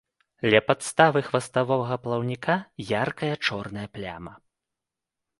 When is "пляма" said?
3.99-4.33